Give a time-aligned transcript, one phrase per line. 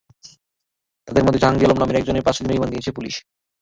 [1.07, 3.15] তাঁদের মধ্যে জাহাঙ্গীর আলম নামের একজনকে পাঁচ দিনের রিমান্ডে নিয়েছে পুলিশ।